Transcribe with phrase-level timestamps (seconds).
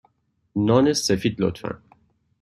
[0.55, 1.71] نان سفید، لطفا.